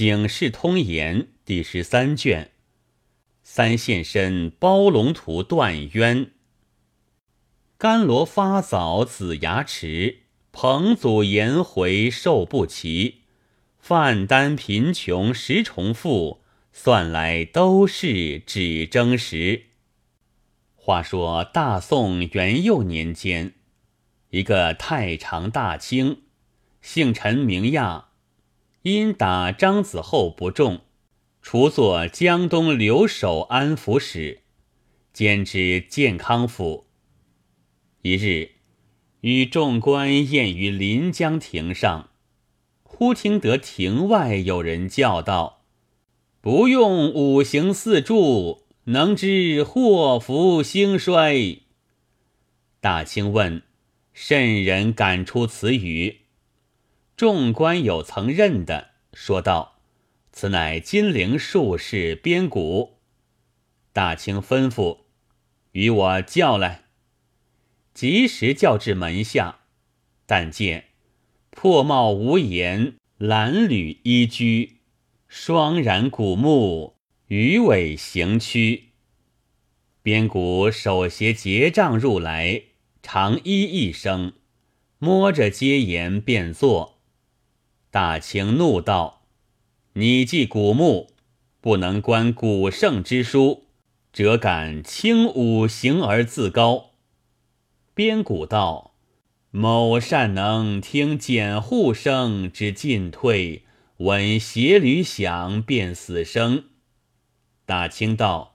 [0.00, 2.52] 警世通言》第十三卷。
[3.42, 6.30] 三现身包龙图断渊。
[7.76, 10.20] 甘罗发早子牙迟，
[10.52, 13.24] 彭祖颜回寿不齐。
[13.78, 16.40] 范丹贫穷十重负，
[16.72, 19.64] 算来都是只争时。
[20.76, 23.52] 话说大宋元佑年间，
[24.30, 26.22] 一个太常大卿，
[26.80, 28.06] 姓陈名亚，
[28.82, 30.80] 因打张子厚不中，
[31.42, 34.40] 除作江东留守安抚使，
[35.12, 36.86] 兼知健康府。
[38.00, 38.52] 一日，
[39.20, 42.08] 与众官宴于临江亭上，
[42.82, 45.66] 忽听得亭外有人叫道
[46.40, 51.58] ：“不用五行四柱，能知祸福兴衰。”
[52.80, 53.62] 大清问
[54.14, 56.20] ：“甚人敢出此语？”
[57.20, 59.82] 众官有曾认的，说道
[60.32, 62.96] ：“此乃金陵术士边谷。”
[63.92, 65.00] 大清吩咐
[65.72, 66.84] ：“与我叫来。”
[67.92, 69.58] 及时叫至门下，
[70.24, 70.86] 但见
[71.50, 74.78] 破帽无檐，褴褛衣居，
[75.28, 76.94] 双髯古木，
[77.26, 78.92] 鱼尾行躯。
[80.02, 82.62] 边谷手携结杖入来，
[83.02, 84.32] 长揖一声，
[84.98, 86.96] 摸着阶沿便坐。
[87.90, 89.22] 大清怒道
[89.94, 91.08] ：“你既古木，
[91.60, 93.64] 不能观古圣之书，
[94.12, 96.90] 辄敢轻五行而自高？”
[97.92, 98.94] 边谷道
[99.50, 103.64] ：“某善能听简户声之进退，
[103.96, 106.66] 闻鞋履响辨死生。”
[107.66, 108.54] 大清道：“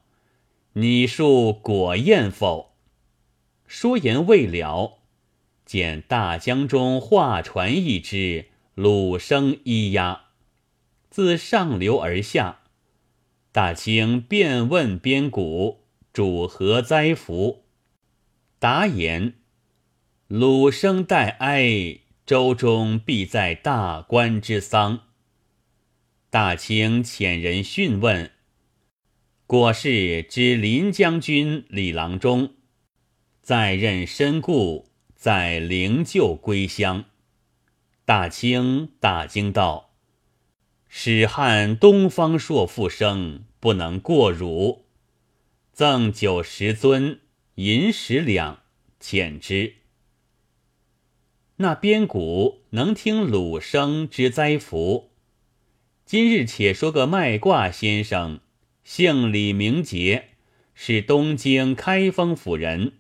[0.74, 2.76] 你述果验否？”
[3.68, 5.00] 说言未了，
[5.66, 10.26] 见大江中画船一只，鲁声咿呀，
[11.10, 12.60] 自上流而下。
[13.54, 17.64] 大清便问边谷：“主何灾福？”
[18.60, 19.36] 答言
[20.28, 25.04] ：“鲁生待哀，周中必在大官之丧。”
[26.30, 28.30] 大清遣人讯问，
[29.48, 32.56] 果是知林将军李郎中，
[33.42, 37.06] 在任身故，在灵柩归乡。
[38.06, 39.96] 大清大惊道
[40.88, 44.86] ：“使汉东方朔复生，不能过汝，
[45.74, 47.20] 赠酒十尊。”
[47.56, 48.64] 银十两，
[49.00, 49.76] 遣之。
[51.56, 55.12] 那边谷能听鲁声之灾福。
[56.06, 58.42] 今日且说个卖卦先生，
[58.84, 60.32] 姓李名杰，
[60.74, 62.92] 是东京开封府人，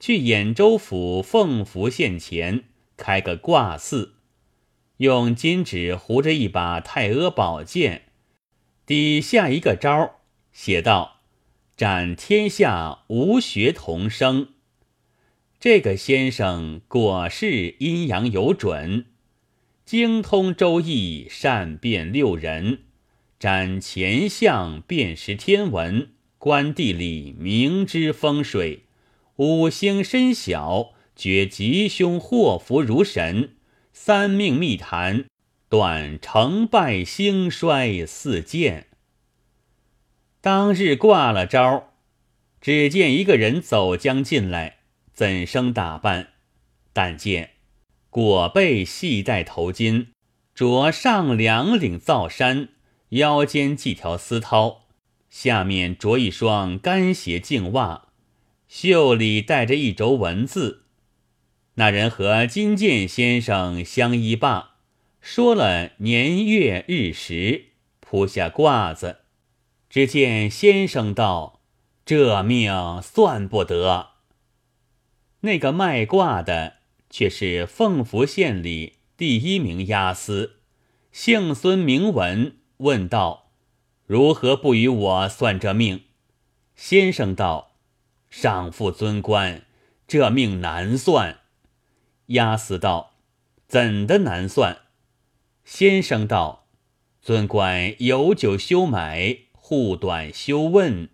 [0.00, 2.64] 去兖州府凤福县前
[2.96, 4.15] 开个卦寺，
[4.98, 8.02] 用金纸糊着一把太阿宝剑，
[8.86, 10.20] 底下一个招，
[10.52, 11.20] 写道。
[11.76, 14.48] 斩天下无学同生，
[15.60, 19.04] 这个先生果是阴阳有准，
[19.84, 22.78] 精通周易，善辨六人，
[23.38, 28.84] 斩前相，辨识天文，观地理，明知风水，
[29.36, 33.55] 五行深晓，觉吉凶祸福如神，
[33.98, 35.24] 三命密谈，
[35.70, 38.88] 短成败兴衰四见。
[40.42, 41.94] 当日挂了招，
[42.60, 44.80] 只见一个人走将进来，
[45.12, 46.28] 怎生打扮？
[46.92, 47.52] 但见
[48.10, 50.08] 裹背系带头巾，
[50.54, 52.68] 着上两领皂衫，
[53.08, 54.82] 腰间系条丝绦，
[55.30, 58.08] 下面着一双干鞋净袜，
[58.68, 60.82] 袖里带着一轴文字。
[61.78, 64.76] 那人和金剑先生相依罢，
[65.20, 67.66] 说了年月日时，
[68.00, 69.18] 铺下褂子。
[69.90, 71.60] 只见先生道
[72.06, 74.12] ：“这命算不得。”
[75.40, 76.76] 那个卖卦的
[77.10, 80.60] 却是凤福县里第一名押司，
[81.12, 83.50] 姓孙名文，问道
[84.06, 86.04] ：“如何不与我算这命？”
[86.74, 87.76] 先生道
[88.30, 89.66] ：“上父尊官，
[90.08, 91.40] 这命难算。”
[92.26, 93.14] 押司道
[93.68, 94.78] ：“怎的难算？”
[95.64, 96.66] 先生道
[97.22, 99.38] ：“尊官有酒休买。”
[99.68, 101.08] 护短休问，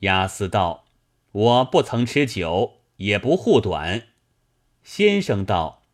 [0.00, 0.86] 押司道
[1.30, 4.08] ：“我不曾吃酒，也不护短。”
[4.82, 5.84] 先生道：“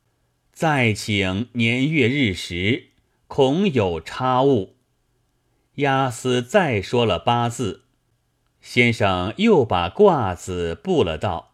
[0.50, 2.92] 再请年月日时，
[3.26, 4.76] 恐有差误。”
[5.76, 7.84] 押司再说了八字，
[8.62, 11.52] 先生又把卦子布了，道：“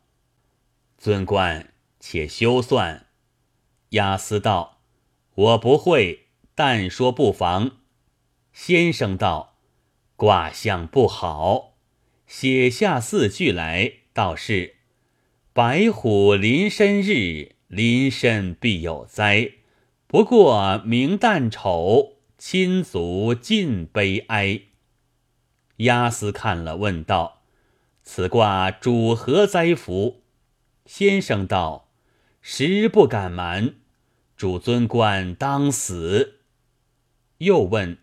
[0.96, 1.72] 尊官，
[2.10, 3.08] 且休算。”
[3.90, 4.78] 押司道
[5.34, 7.72] ：“我不会，但说不妨。”
[8.50, 9.58] 先生道
[10.16, 11.74] ：“卦象不好，
[12.26, 14.76] 写下四句来，道是：
[15.52, 19.52] 白虎临身日，临身必有灾。
[20.06, 24.62] 不过明旦丑，亲族尽悲哀。”
[25.84, 27.42] 押司看了，问道
[28.02, 30.22] ：“此卦主何灾福？”
[30.86, 31.87] 先生道
[32.50, 33.74] ：“实不敢瞒，
[34.34, 36.38] 主尊官当死。”
[37.36, 37.98] 又问：“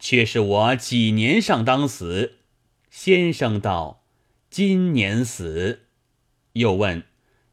[0.00, 2.38] 却是我几年上当死？”
[2.90, 4.02] 先生道
[4.50, 5.82] ：“今年死。”
[6.54, 7.04] 又问：“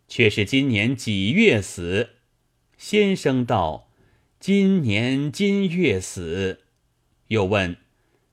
[0.09, 2.09] 却是今年几月死？”
[2.79, 3.91] 先生道
[4.41, 6.61] ：“今年今月死。”
[7.29, 7.77] 又问。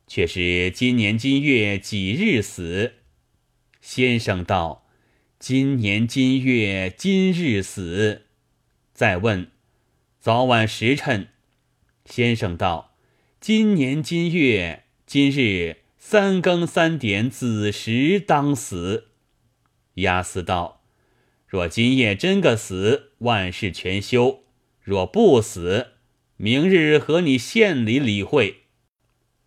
[0.07, 2.95] 却是今年今月几日死？
[3.83, 4.89] 先生道
[5.43, 8.27] ：“今年今月今日死。”
[8.93, 9.51] 再问
[10.21, 11.29] ：“早晚时辰？”
[12.05, 12.95] 先生道
[13.41, 19.09] ：“今年今月今日三更三点子时当死。”
[19.97, 20.83] 押司道
[21.49, 24.43] ：“若今夜真个死，万事全休；
[24.83, 25.93] 若不死，
[26.37, 28.65] 明日和你县里理会。”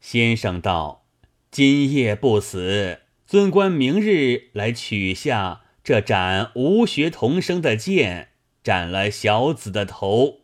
[0.01, 1.05] 先生道
[1.51, 8.29] ：“今夜不死，尊官明日来取下这斩无学童生的剑，
[8.63, 10.41] 斩了小子的头。”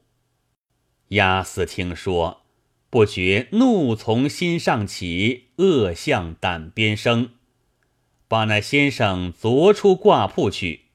[1.09, 2.43] 押司听说，
[2.89, 7.31] 不觉怒从心上起，恶向胆边生，
[8.27, 10.87] 把那先生凿出挂铺去。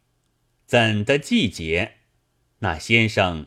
[0.66, 1.94] 怎的季节？
[2.60, 3.46] 那先生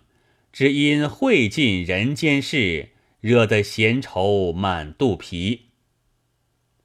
[0.51, 2.89] 只因会尽人间事。
[3.19, 5.71] 惹得闲愁满肚皮。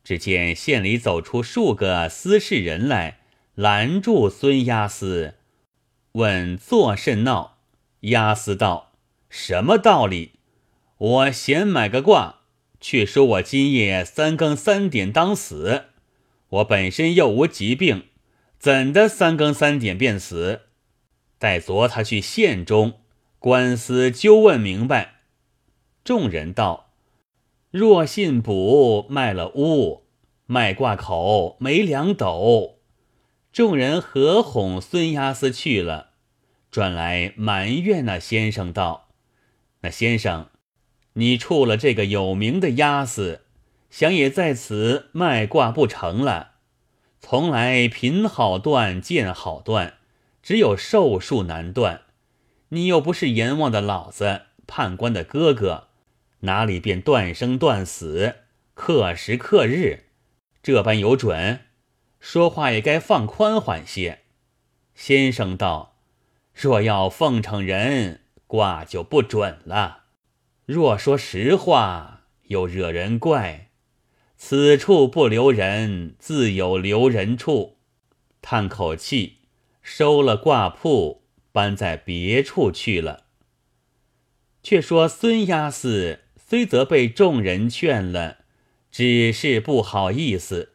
[0.02, 3.20] 只见县里走出数个司事人来，
[3.54, 5.34] 拦住孙押司，
[6.12, 7.58] 问作甚闹？
[8.00, 8.92] 押司道
[9.28, 10.32] ：“什么道理？
[10.96, 12.36] 我闲买个卦，
[12.80, 15.82] 却说我今夜三更三点当死。
[16.48, 18.06] 我本身又无疾病，
[18.58, 20.62] 怎的三更三点便死？
[21.38, 23.00] 待昨他去县中，
[23.38, 25.16] 官司究问明白。”
[26.02, 26.88] 众人道
[27.70, 30.04] ：“若信卜卖了屋，
[30.46, 32.78] 卖卦口没两斗。”
[33.52, 36.12] 众人合哄孙押司去了，
[36.70, 39.10] 转来埋怨那先生道
[39.82, 40.48] ：“那先生，
[41.12, 43.42] 你触了这个有名的押司，
[43.90, 46.52] 想也在此卖卦不成了？
[47.20, 49.98] 从来贫好断，贱好断，
[50.42, 52.00] 只有寿数难断。
[52.70, 55.88] 你又不是阎王的老子，判官的哥哥。”
[56.44, 58.36] 哪里便断生断死，
[58.74, 60.06] 刻时刻日，
[60.60, 61.60] 这般有准？
[62.22, 64.20] 说话也该放宽缓些。
[64.94, 65.96] 先生道
[66.54, 70.04] ：“若要奉承人，卦就不准了；
[70.64, 73.70] 若说实话，又惹人怪。
[74.36, 77.78] 此处不留人，自有留人处。”
[78.40, 79.38] 叹口气，
[79.82, 83.24] 收了卦铺，搬在别处去了。
[84.62, 86.20] 却说孙押司。
[86.36, 88.44] 虽则被众人劝了，
[88.90, 90.71] 只是不好意思。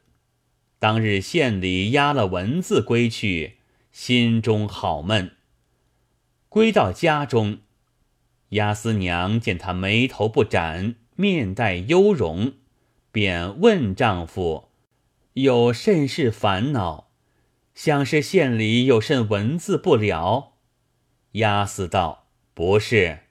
[0.79, 3.57] 当日县里押了文字归去，
[3.91, 5.31] 心中好闷。
[6.49, 7.59] 归到家中，
[8.49, 12.53] 押司娘见他眉头不展，面带忧容，
[13.11, 14.69] 便问丈夫
[15.33, 17.09] ：“有甚事烦恼？
[17.73, 20.53] 想是县里有甚文字不了？”
[21.33, 23.21] 押司道：“不是，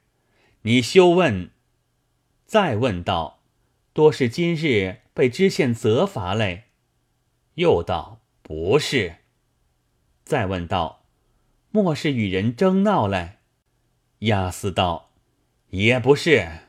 [0.62, 1.50] 你休问。”
[2.44, 3.40] 再问道
[3.92, 6.64] ：“多是今日被知县责罚嘞？”
[7.56, 9.16] 又道：“不是。”
[10.24, 11.04] 再问道
[11.70, 13.40] ：“莫是与人争闹嘞？”
[14.20, 15.10] 押司道
[15.70, 16.60] ：“也不是。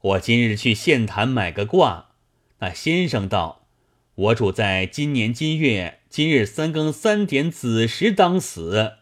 [0.00, 2.10] 我今日去县坛买个卦，
[2.58, 3.66] 那先生道
[4.14, 8.98] ：‘我主在今年今月今日三更三点子时当死。’”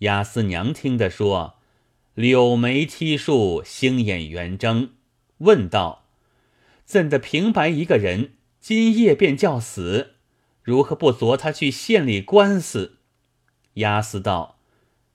[0.00, 1.54] 押司娘听得说。
[2.14, 4.92] 柳眉剔竖，星眼圆睁，
[5.36, 6.06] 问道
[6.86, 8.32] ：“怎的平白一个人，
[8.68, 10.16] 今夜便叫死？
[10.60, 12.98] 如何不昨他去县里官司？”
[13.74, 14.58] 押司道：“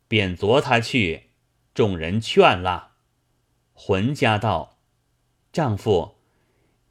[0.08, 1.32] 便昨他去。”
[1.76, 2.92] 众人劝了。
[3.74, 4.78] 浑家道
[5.52, 6.16] ：“丈夫，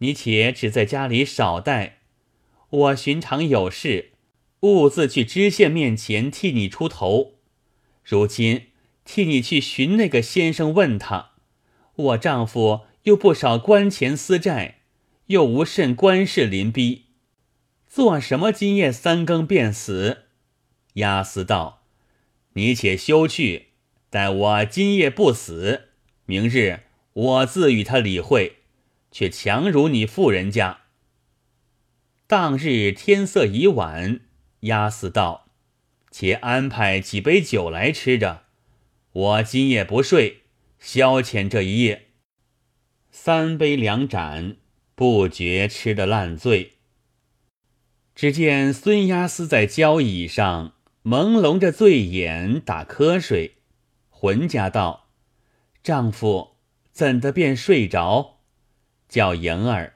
[0.00, 2.00] 你且只在家里少待，
[2.68, 4.10] 我寻常有事，
[4.60, 7.36] 兀自去知县面前替你出头。
[8.04, 8.66] 如今。”
[9.02, 11.30] 替你去寻那个先生，问他，
[11.96, 14.79] 我丈夫又不少官钱私债，
[15.30, 17.06] 又无甚官事临逼，
[17.87, 20.25] 做什么今夜三更便死？
[20.94, 21.84] 押司道
[22.54, 23.68] ：“你且休去，
[24.10, 25.90] 待我今夜不死，
[26.26, 26.80] 明日
[27.12, 28.56] 我自与他理会。
[29.12, 30.80] 却强如你妇人家。”
[32.26, 34.20] 当日天色已晚，
[34.60, 35.49] 押司道
[36.10, 38.46] ：“且安排几杯酒来吃着，
[39.12, 40.42] 我今夜不睡，
[40.80, 42.08] 消遣这一夜。”
[43.12, 44.56] 三杯两盏，
[45.00, 46.73] 不觉吃得烂醉。
[48.14, 53.54] 只见孙押司在交椅上朦胧着醉眼打瞌睡，
[54.11, 55.09] 浑家道
[55.83, 56.57] ：“丈夫
[56.92, 58.40] 怎的便睡着？”
[59.09, 59.95] 叫莹儿。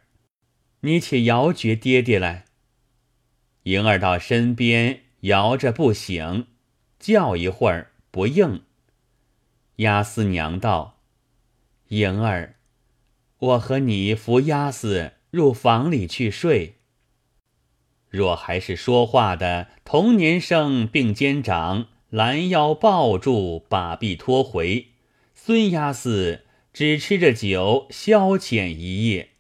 [0.81, 2.47] 你且摇绝爹爹来。
[3.65, 6.47] 莹儿到身边摇着不醒，
[6.99, 8.63] 叫一会儿不应。
[9.77, 11.03] 押司娘道
[11.89, 12.54] ：“莹儿，
[13.45, 16.77] 我和你扶押司入房里去睡。
[18.09, 24.87] 若还是说话的同年生并肩长，拦腰抱住，把臂拖回。
[25.35, 29.31] 孙押司只吃着酒消遣一夜。”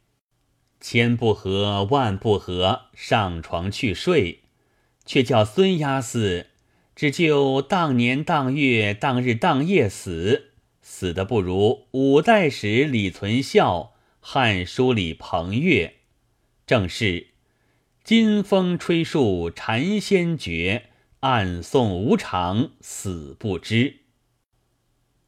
[0.80, 4.40] 千不合万不合，上床去睡，
[5.06, 6.48] 却叫孙押司
[6.94, 10.50] 只就当年当月当日当夜死，
[10.82, 13.93] 死的不如五代史李存孝、
[14.26, 15.96] 汉书里彭越，
[16.66, 17.26] 正是
[18.02, 20.84] 金风吹树禅先觉，
[21.20, 23.96] 暗送无常死不知。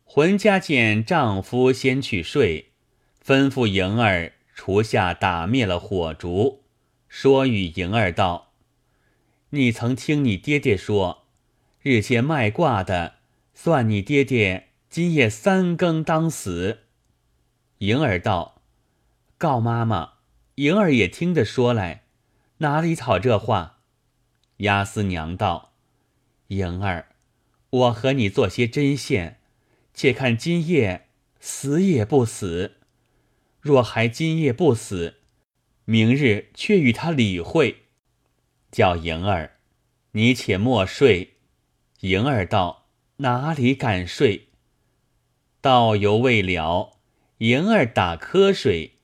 [0.02, 2.72] 浑家见丈夫先去睡，
[3.22, 4.32] 吩咐莹儿。
[4.54, 6.64] 厨下打灭了火烛，
[7.06, 8.54] 说与莹儿道
[9.50, 11.26] ：“你曾听你爹爹说，
[11.82, 13.16] 日间卖卦的，
[13.52, 16.78] 算你爹爹今夜三更当死。”
[17.78, 18.54] 莹儿道
[19.38, 20.14] ：“告妈妈，
[20.54, 22.04] 莹儿也听得说来，
[22.58, 23.80] 哪里讨这话？”
[24.58, 25.74] 押司娘道
[26.48, 27.08] ：“莹儿，
[27.68, 29.40] 我和你做些针线，
[29.92, 32.76] 且看今夜死也不死。”
[33.60, 35.16] 若还今夜不死，
[35.84, 37.82] 明日却与他理会。
[38.70, 39.58] 叫莹儿，
[40.12, 41.34] 你且莫睡。
[42.00, 42.86] 莹儿道
[43.18, 44.48] ：“哪里敢睡？”
[45.60, 46.92] 道犹未了，
[47.38, 48.95] 莹儿打瞌睡。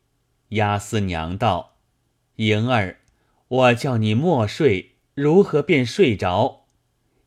[0.52, 1.76] 押司娘道
[2.36, 3.00] ：“莹儿，
[3.48, 6.66] 我叫你莫睡，如何便睡着？”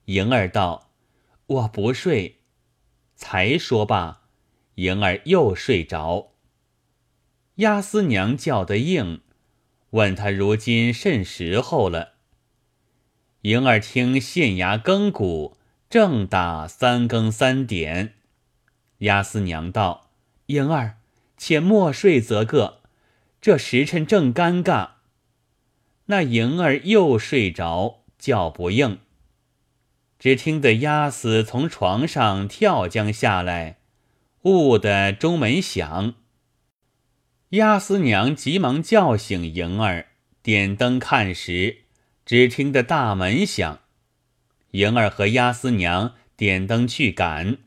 [0.05, 0.91] 莹儿道
[1.48, 2.41] ：“我不睡。”
[3.15, 4.22] 才说罢，
[4.75, 6.34] 莹儿又睡着。
[7.55, 9.22] 押司娘叫得应，
[9.91, 12.15] 问他如今甚时候了。
[13.41, 15.58] 莹儿听县衙更鼓，
[15.89, 18.15] 正打三更三点。
[19.00, 20.10] 押司娘道
[20.48, 20.98] ：“莹儿，
[21.38, 22.82] 且莫睡则个，
[23.46, 24.94] 这时辰正尴尬。”
[26.10, 28.98] 那莹儿又睡着，叫不应。
[30.18, 33.78] 只听得押司从床上跳将下来，
[34.46, 36.16] 兀的中门响。
[37.50, 40.08] 押司娘急忙叫醒莹儿，
[40.42, 41.84] 点灯看时，
[42.25, 43.82] 只听得大门响。
[44.72, 47.60] 莹儿和押司娘点灯去赶，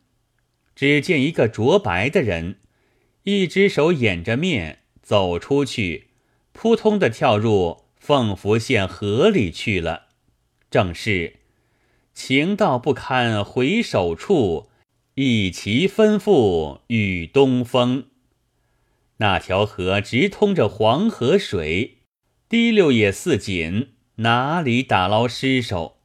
[0.75, 2.58] 只见一个着白的人，
[3.23, 4.77] 一只手掩着面
[5.08, 6.08] 走出去，
[6.52, 10.08] 扑通的跳入凤福县河里去了。
[10.70, 11.36] 正是
[12.12, 14.68] 情到不堪回首处，
[15.14, 18.08] 一齐吩咐与东风。
[19.16, 22.00] 那条河直通着黄河水，
[22.46, 25.96] 滴溜也似锦，哪里打捞尸首？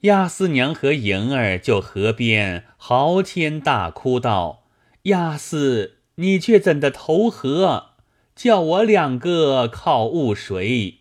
[0.00, 4.64] 亚四娘和莹儿就河边嚎天大哭道
[5.04, 7.90] ：“亚四，你却怎的投河？
[8.34, 10.98] 叫我两个靠误谁？”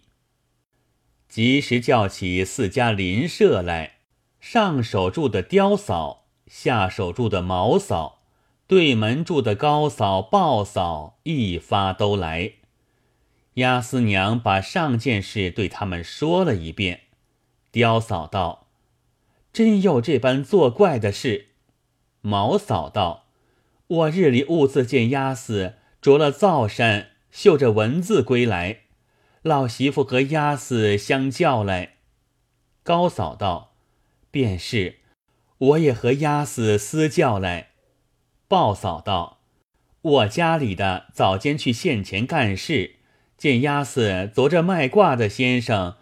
[1.29, 3.99] 及时叫起四家邻舍来，
[4.39, 8.19] 上手住的刁嫂，下手住的毛嫂。
[8.67, 12.53] 对门住的高嫂、鲍嫂一发都来，
[13.55, 17.01] 押司娘把上件事对他们说了一遍。
[17.69, 18.67] 刁嫂道
[19.51, 21.47] ：“真有这般作怪的事。”
[22.21, 23.25] 毛嫂道
[23.87, 28.81] ：“我日里兀自见押司着了皂衫，绣着文字归来，
[29.41, 31.95] 老媳妇和鸭子相叫来。”
[32.83, 33.75] 高嫂道
[34.31, 34.97] ：“便是，
[35.57, 37.69] 我也和鸭子私叫来。”
[38.47, 39.39] 鲍嫂道
[40.01, 42.95] ：“我家里的早间去县前干事，
[43.37, 45.95] 见鸭子昨着卖卦的先生，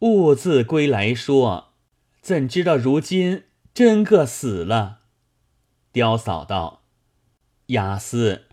[0.00, 1.72] 兀自归来说，
[2.20, 5.00] 怎知道如今真个死了？”
[5.90, 6.82] 刁嫂道
[7.68, 8.48] ：“鸭子，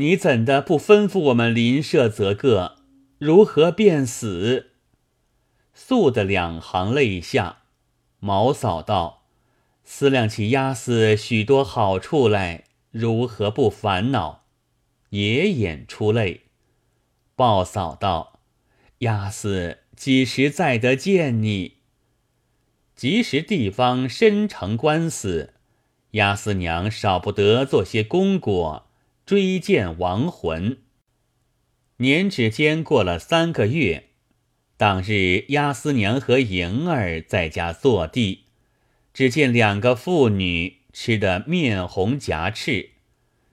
[0.00, 2.76] 你怎的不吩咐我们邻舍则个？
[3.18, 4.70] 如何便死？”
[5.74, 7.58] 素的两行泪下。
[8.18, 9.26] 毛嫂道
[9.84, 14.46] ：“思量起押司许多好处来。”如何不烦恼？
[15.10, 16.46] 也眼出泪，
[17.36, 18.40] 报嫂道
[19.00, 21.76] ：“押司几时再得见你？”
[22.96, 25.54] 即时地方深城官司，
[26.12, 28.89] 押司娘少不得做些功果，
[29.30, 30.78] 追荐亡魂。
[31.98, 34.08] 年指间过了三个月，
[34.76, 38.46] 当日押司娘和莹儿在家坐地，
[39.14, 42.90] 只见两个妇女吃得面红颊赤，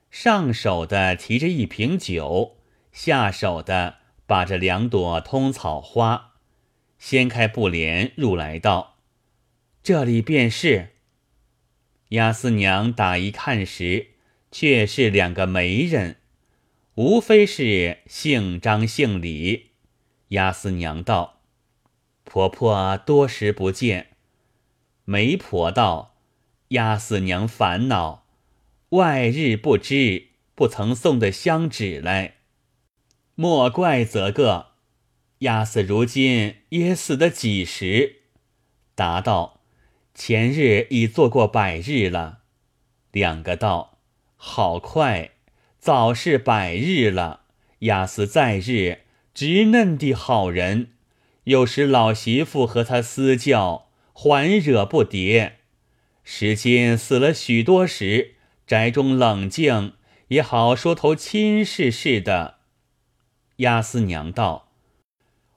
[0.09, 2.57] 上手的提着一瓶酒，
[2.91, 6.37] 下手的把着两朵通草花，
[6.97, 8.97] 掀开布帘入来道。
[9.83, 10.95] 这里便是。
[12.09, 14.07] 押司娘打一看时，
[14.59, 16.17] 却是两个媒人，
[16.95, 19.73] 无非是姓张姓李。
[20.29, 21.41] 押司娘道
[22.25, 24.15] ：“婆婆多时不见。”
[25.05, 26.15] 媒婆道
[26.69, 28.25] ：“押司娘烦恼，
[28.89, 32.37] 外日不知，不曾送的香纸来。
[33.35, 34.69] 莫怪则个，
[35.41, 38.21] 押司如今也死得几时？”
[38.95, 39.61] 答道。
[40.15, 42.39] 前日已做过百日了，
[43.11, 43.96] 两个道
[44.39, 45.31] 好快，
[45.79, 47.41] 早是百日了。
[47.79, 48.99] 亚斯在日
[49.33, 50.91] 直嫩的好人，
[51.43, 55.53] 有时老媳妇和他私教，还惹不迭。
[56.23, 59.93] 时间死了许多时，宅中冷静，
[60.29, 62.57] 也好说头亲事似的。
[63.57, 64.71] 亚斯娘道：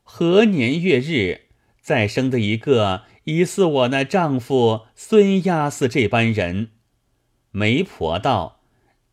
[0.03, 1.49] 何年月日
[1.81, 3.05] 再生的一个？
[3.25, 6.71] 疑似我那丈夫孙押司这般人，
[7.51, 8.60] 媒婆道：“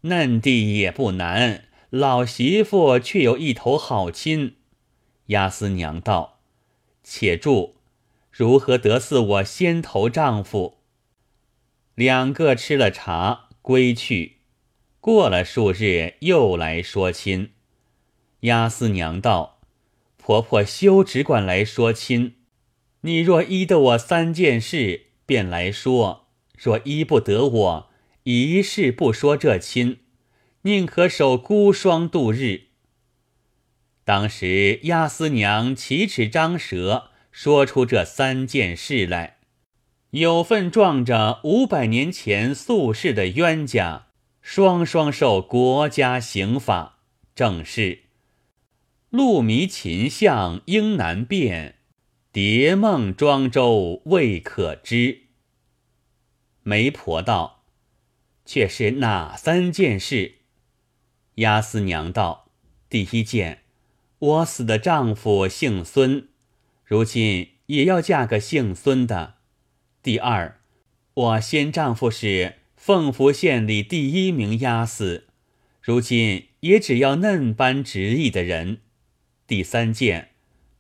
[0.08, 4.56] 嫩弟也不难，老媳妇却有一头好亲。”
[5.28, 6.40] 押司娘道
[7.04, 7.76] ：“且住，
[8.32, 10.78] 如何得似我先头丈夫？”
[11.96, 14.38] 两个吃了茶归去。
[15.00, 17.52] 过了数日，又来说亲。
[18.42, 19.60] 押司娘道
[20.18, 22.36] ：“婆婆休只管来说亲。”
[23.02, 26.26] 你若依得我三件事，便来说；
[26.58, 27.90] 若依不得我，
[28.30, 30.00] 一事不说这亲，
[30.64, 32.64] 宁可守孤霜度日。
[34.04, 39.38] 当时押司娘奇齿张舌，说出这三件事来，
[40.10, 44.08] 有份撞着五百年前宿世的冤家，
[44.42, 47.00] 双双受国家刑法。
[47.34, 48.00] 正是
[49.10, 51.76] 鹿迷秦相应难辨。
[52.34, 55.28] 蝶梦庄周未可知。
[56.64, 57.54] 媒婆道
[58.48, 60.38] ：“却是哪三件事？”
[61.36, 62.50] 押司娘道
[62.90, 63.60] ：“第一件，
[64.18, 66.30] 我死的丈夫姓孙，
[66.84, 69.36] 如今也要嫁个姓孙的。
[70.02, 70.60] 第二，
[71.14, 75.28] 我先丈夫是凤福县里第一名押司，
[75.82, 78.80] 如今也只要嫩般直意的人。
[79.46, 80.32] 第三件，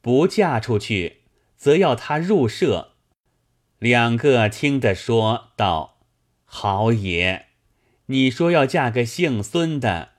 [0.01, 1.17] 不嫁出去。”
[1.57, 2.93] 则要他入社，
[3.79, 5.97] 两个听得说道
[6.45, 7.46] ：“好也，
[8.07, 10.09] 你说要嫁个姓孙的，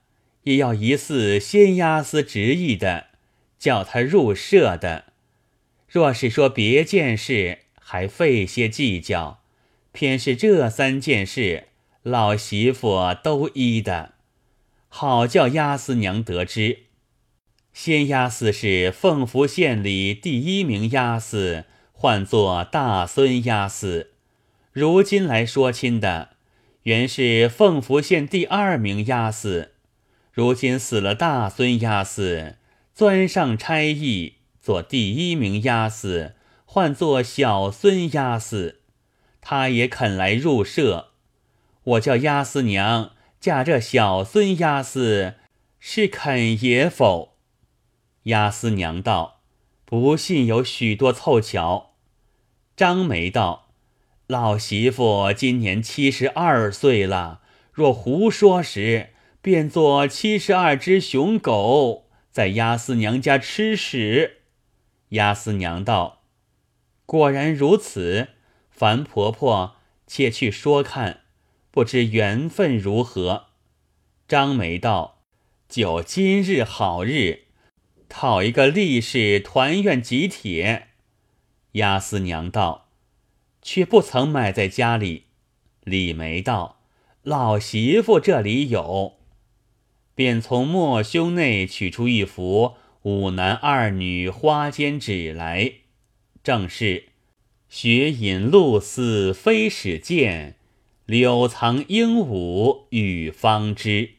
[0.43, 3.07] 也要疑似先押司执意的，
[3.59, 5.07] 叫他入社的。
[5.89, 9.39] 若是说别件事，还费些计较；
[9.93, 11.69] 偏是这三件事，
[12.03, 14.13] 老媳妇都依的，
[14.89, 16.81] 好叫押司娘得知。”
[17.73, 24.11] 先押司是凤福县里第一名押司，唤作大孙押司。
[24.73, 26.31] 如今来说亲的，
[26.85, 29.73] 原是凤福县第二名押司。
[30.33, 32.57] 如今死了大孙押司，
[32.95, 38.81] 钻上差役做第一名押司，唤作小孙押司。
[39.41, 41.09] 他也肯来入社。
[41.83, 45.35] 我叫押司娘嫁这小孙押司，
[45.81, 47.37] 是肯也否？
[48.25, 49.41] 押司娘道
[49.87, 51.95] ：“不信有许多凑巧。”
[52.77, 53.68] 张梅道
[54.29, 57.41] ：“老媳妇今年七十二岁了，
[57.73, 59.09] 若胡说时，
[59.41, 64.43] 便做七十二只熊狗在押司娘家吃屎。”
[65.17, 66.25] 押司娘道
[67.07, 68.29] ：“果然如此，
[68.71, 71.21] 樊婆婆且去说看，
[71.71, 73.47] 不知缘分如何。”
[74.29, 75.23] 张梅道
[75.71, 77.45] ：“就今日好日。”
[78.11, 80.89] 讨一个力士团圆集帖，
[81.73, 82.88] 押司娘道
[83.63, 85.25] ：“却不曾买在家里。”
[85.85, 86.81] 李梅道
[87.23, 89.19] ：“老媳妇这里有。”
[90.15, 95.73] 便从莫胸内取出一幅五男二女花间纸来，
[96.43, 97.11] 正是
[97.69, 100.57] “雪引露丝飞使见，
[101.07, 104.15] 柳藏鹦鹉与方知”。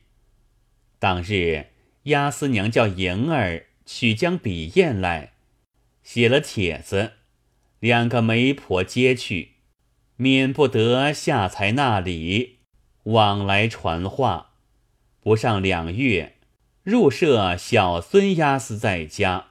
[0.99, 1.67] 当日
[2.04, 3.65] 押司娘叫莹儿。
[3.91, 5.32] 取将笔砚来，
[6.04, 7.13] 写了帖子，
[7.80, 9.54] 两个媒婆接去，
[10.18, 12.58] 免不得下才那里
[13.04, 14.48] 往来传话。
[15.22, 16.36] 不上两月，
[16.84, 19.48] 入舍小孙押司在家，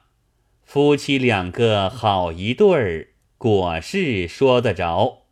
[0.63, 5.23] 夫妻两个好一对儿，果是说得着。